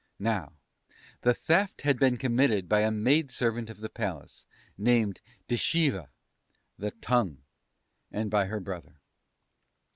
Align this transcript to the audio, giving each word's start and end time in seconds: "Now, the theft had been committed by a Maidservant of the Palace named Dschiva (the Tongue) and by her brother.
"Now, 0.17 0.53
the 1.21 1.35
theft 1.35 1.83
had 1.83 1.99
been 1.99 2.17
committed 2.17 2.67
by 2.67 2.79
a 2.79 2.89
Maidservant 2.89 3.69
of 3.69 3.81
the 3.81 3.87
Palace 3.89 4.47
named 4.75 5.21
Dschiva 5.47 6.07
(the 6.75 6.89
Tongue) 6.89 7.43
and 8.11 8.31
by 8.31 8.47
her 8.47 8.59
brother. 8.59 8.95